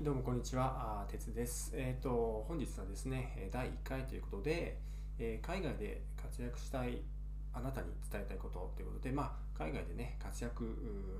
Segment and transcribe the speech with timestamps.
[0.00, 1.04] い、どうもこんにちは。
[1.10, 1.72] 鉄です。
[1.74, 4.80] えっ、と、本日はですね、第1回ということで、
[5.18, 7.02] えー海外で活躍したい
[7.52, 10.68] あなたに伝えたいことということで、まあ、海外でね、活躍、う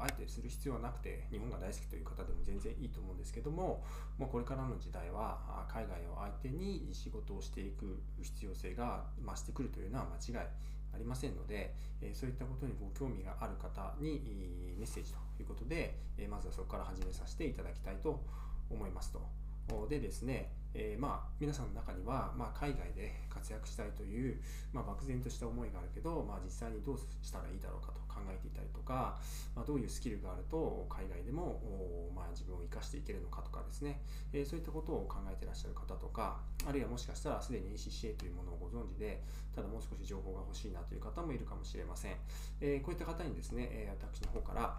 [0.00, 3.84] ーあえてする必要はなくて、日本が大好きという方でも全然いいと思うんですけども、
[4.18, 10.46] もうこれからの時代は、海外を相手に仕事をしていく必要性が増してくるというのは間違い
[10.94, 19.20] ありませんので、えそういったことにご興味がある方にメッセージということで、えまずはそこから始めさせていただきたいと思います思いますと。
[19.88, 24.40] でですね、えーまあ、皆さんの中には、まあ、海外で活躍したいという、
[24.72, 29.16] まあ、漠然とした思いがあるけど、まあ、実際にどうしたらいいだろうかと考えていたりとか、
[29.54, 39.22] まあ、どういうスキルがあると海外でも、まあ、自分を生かしていけるのかとかですね、えーそういったことを考えてらっしゃる方とかあるいはもしかしたらすでに ACCA というものをご存知で
[39.54, 42.16] ただもう少し情報が欲しいなという方もいるかもしれません、
[42.60, 44.78] えーこういった方にですね、え私の方から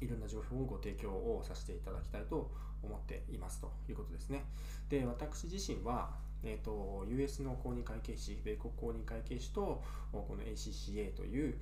[0.00, 2.50] いろんな情報をご提供をさせていただきたいと
[2.82, 4.44] 思っていますということですね。
[4.88, 6.10] で、私自身は、
[6.42, 11.54] えー、と US の公認会計士、米国公認会計士とこの ACCA という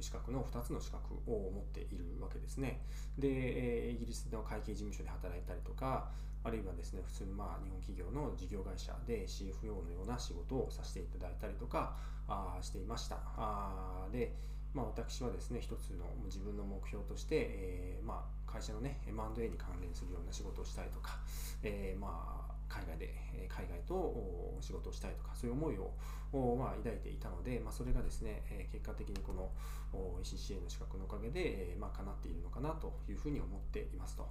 [0.00, 2.80] 資格の2つの資格を持っているわけですね。
[3.18, 6.10] で、イギリスの会計事務所で働いたりとか、
[6.42, 11.96] あるいはですね、普通にまあ日本企業の事業会社で CFO のような仕事をさせていただいたりとか
[12.28, 13.16] あしていました。
[13.36, 14.34] あで、
[14.74, 21.18] まあ、私はですね、一つの自分の目標として、えーまあ、会社のね、M&A に関連するような仕事をしたいとか、
[21.62, 23.14] えーまあ、海外で、
[23.48, 29.50] 海外と仕事をしたいとか、そういう思いを、まあ、抱いていたので、まあ、それがですね、結果的にこの
[29.92, 34.28] お ACCA の資格のおかげで、えーまあ、叶っているのかなというふうに思っていますと。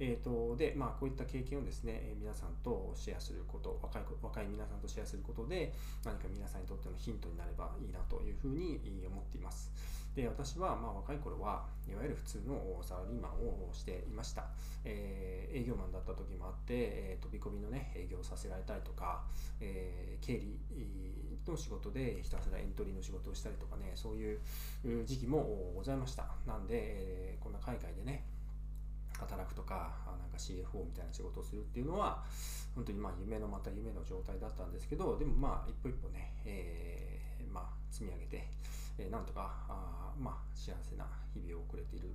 [0.00, 8.00] えー、とで、まあ、こういった経験をですね、皆さんとシェアすること若い、若い皆さんとシェアすることで、何か皆さんにとってのヒントになればいいな
[8.40, 9.70] ふうに思っています。
[10.14, 14.44] で、私はまあ若い頃は、いわゆる普通のサラリーマンをしていました。
[14.84, 19.22] えー営業マンだった時もあって、えー飛び込みのね、営業をさせられたりとか、
[19.60, 20.58] えー経理
[21.46, 24.40] の仕事でひたすらエントリーの仕事をしたりとかね、そういう
[25.04, 26.26] 時期もございました。
[26.46, 28.24] なんで、えーこんな海外でね、
[29.18, 32.24] 働くとか、なんか CFO みたいな仕事をするっていうのは、
[32.74, 37.19] 本当にまあ夢のまた夢の状態だったんですけど、でもまあ一歩一歩ね、えー
[37.52, 38.48] まあ積み上げて、
[38.98, 42.10] えーなんとか、あまあ幸せな日々を送れている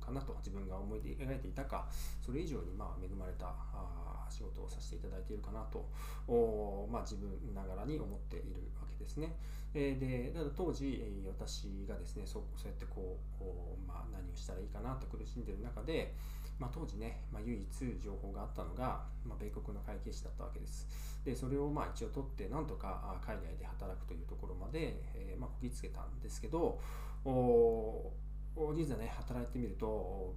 [0.00, 1.86] かなと、自分が思い描いていたか、
[2.24, 5.88] それ以上にまあ恵まれたあ仕事をさせていただいているかなと、
[6.26, 9.36] おまあ自分ながらに思っているわけですね。
[9.74, 16.14] えーで、ただ当時、えー私がですね、そうそうやってこう、こうまあ、何をしたらいいかなと苦しんでいる中で、
[16.58, 20.86] まあ、当時ね、まあ、唯一情報があったのが、まあ、米国の会計士だったわけです。
[21.24, 26.78] で、それをまあ一応取って、なんとか海外で働くというところまで、えーまあ、こぎつけたんですけど、
[27.24, 28.12] お
[28.54, 30.34] お実はね、働いてみると、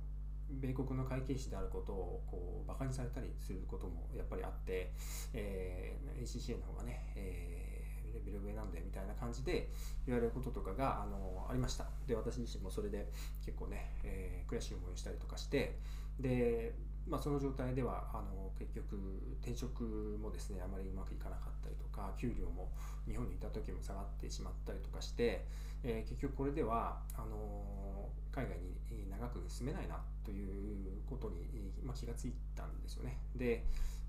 [0.50, 4.92] 米国の会計士であることをこうバカにされたりすることもやっぱりあって、
[5.34, 7.75] えー ACCA の方がね、えー
[8.16, 9.70] レベル上なんだよみたいな感じで
[10.08, 11.86] 言われることとかがあのありました。
[12.08, 13.12] で、私自身もそれで
[13.46, 15.78] 結構ね、えー悔しい思いをしたりとかして、
[16.20, 16.74] で、
[17.08, 18.96] まあ、その状態ではあの結局
[19.42, 19.84] 転職
[20.22, 22.72] もですねあまりうまくいかなかったりとか給料も
[23.08, 25.46] 日本にいた時も下がってしまったりとかして、
[25.84, 33.18] えー結局これではあの海外に長く住めないなということに、まあ、気がついたんですよね。
[33.36, 33.64] で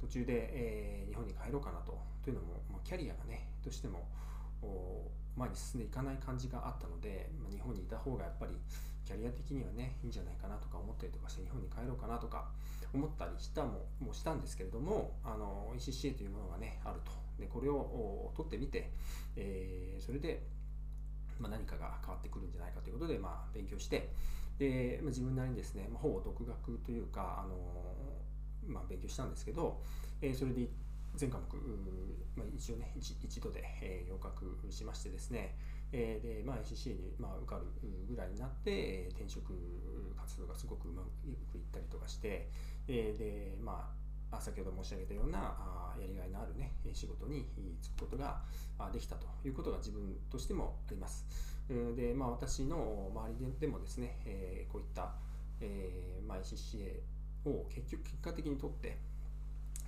[0.06, 1.96] 途中で、えー日本に帰ろうかなと。
[2.22, 4.04] というのも、まあ、キャリアがねどうしても
[5.36, 8.52] 前に進んでいかない感じがあったので、まあ、日本にいた方がやっぱり
[9.04, 12.50] キャリア的にはねいいんじゃないかなとか思ったりとかして日本に帰ろうかなとか
[12.92, 15.14] 思ったりしたももしたんですけれども
[15.78, 17.12] ECCA というものがねあると。
[17.38, 18.90] でこれを取ってみて、
[19.36, 20.42] えーそれで、
[21.38, 24.10] まあ、何かが変わってくるんじゃないかということで、まあ、勉強して
[24.58, 27.54] で、まあ、自分なりにですね、まあ、ほぼ独学というか、あの
[28.68, 29.82] まあ、勉強したんですけど、
[30.20, 30.68] えーそれで
[31.14, 31.56] 全科目、
[32.36, 35.56] まあ、一応ね一一度で、えー合格しましてですね、
[35.92, 37.62] えーで、まあ、ACCA に、まあ、受かる
[38.08, 39.52] ぐらいになって、えー転職
[40.16, 41.02] 活動がすごくうま
[41.52, 42.48] くいったりとかして、
[42.88, 43.90] えーで、ま
[44.30, 47.46] あ、先ほど申し上げたようなあやりがいのあるね、仕事に
[47.80, 48.42] 就くことが
[48.92, 51.24] できたということが自分としてもあります。
[51.96, 55.14] で、まあ、私の周りでもですね、えーこういった、
[55.60, 57.00] えーまあ、ACCA
[57.50, 58.98] を結局結果的に取って、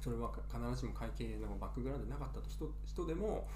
[0.01, 3.49] それは必ずしも会計のバックグラウンドでなかった人人でも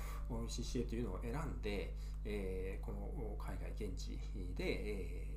[0.48, 1.94] CCA というのを選んで、
[2.24, 4.18] えーこの海外現地
[4.56, 5.32] で、えー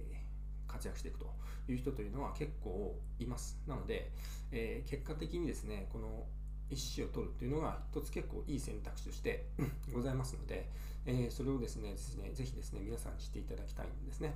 [0.67, 1.33] 活躍していくと
[1.69, 3.57] いう人というのは結構います。
[3.67, 4.11] なので、
[4.51, 6.25] えー結果的にですねこの
[6.71, 9.45] ECC を取るというのが一つ結構いい選択肢として
[9.93, 10.69] ございますので、
[11.05, 14.35] えーそれをですねですねぜひですね皆さんに知っていただきたいんですね。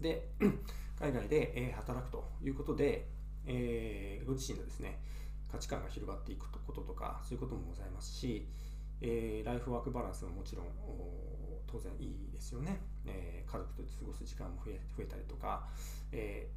[0.00, 0.28] で
[1.02, 3.08] 海外でえ働くということで、
[3.44, 5.00] え、ご自身のですね、
[5.50, 8.46] 価値観が広がっていくこととか、そういうこともございますし、
[9.00, 10.66] え、ライフワークバランスももちろん
[11.66, 15.66] 当然いいですよね、え、家族と過ごす時間も増え増えたりとか、
[16.12, 16.48] え、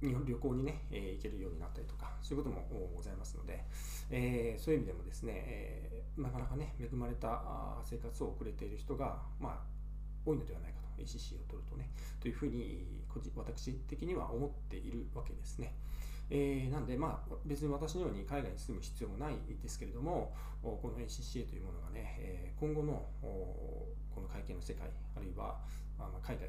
[0.00, 3.62] 日本旅行にね、え、行けるようになったりとかそういうこともございますので、
[4.08, 9.58] え、そういう意味でもですね、えー、なかなかね恵まれた生活を送れている人が、まあ、
[10.24, 10.85] 多いのではないかと。
[10.98, 11.90] ACC を取るとね
[12.20, 13.04] というふうに
[13.34, 15.72] 私的には思っているわけですね。
[16.28, 25.58] えー、なんで、まあ、別に私のように海外に住む必要もないですけれども、この ACCA というものがね、え今後のこの会計の世界、あるいは
[26.22, 26.48] 海外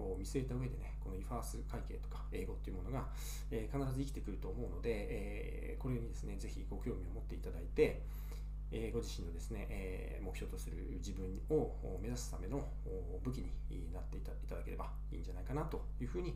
[0.00, 3.08] を見据えた上でね、この eFirst 会計とか英語っていうものが、
[3.50, 4.90] え必ず生きてくると思うので、
[5.74, 8.02] えこれにですね、ぜひご興味を持っていただいて、
[8.72, 12.66] えご自身のですね、え目標とする自分を目指すための
[13.22, 13.38] 武器
[13.70, 16.34] になっていただければいいんじゃないかなというふうに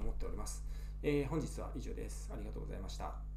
[0.00, 0.64] 思っております。
[1.02, 2.28] え、本日は以上です。
[2.32, 3.27] ありがとうございました。